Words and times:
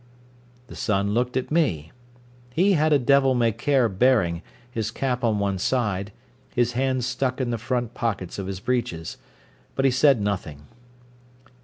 The 0.65 0.75
son 0.75 1.11
looked 1.13 1.37
at 1.37 1.51
me. 1.51 1.91
He 2.55 2.71
had 2.73 2.91
a 2.91 2.97
devil 2.97 3.35
may 3.35 3.51
care 3.51 3.87
bearing, 3.87 4.41
his 4.71 4.89
cap 4.89 5.23
on 5.23 5.37
one 5.37 5.59
side, 5.59 6.11
his 6.55 6.71
hands 6.71 7.05
stuck 7.05 7.39
in 7.39 7.51
the 7.51 7.59
front 7.59 7.93
pockets 7.93 8.39
of 8.39 8.47
his 8.47 8.59
breeches. 8.59 9.17
But 9.75 9.85
he 9.85 9.91
said 9.91 10.19
nothing. 10.19 10.65